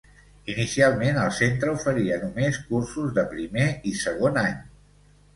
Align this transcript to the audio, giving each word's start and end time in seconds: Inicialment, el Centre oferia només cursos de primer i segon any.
Inicialment, 0.51 1.17
el 1.23 1.33
Centre 1.39 1.73
oferia 1.73 2.17
només 2.21 2.57
cursos 2.69 3.11
de 3.19 3.25
primer 3.35 3.67
i 3.91 3.93
segon 4.05 4.41
any. 4.45 4.57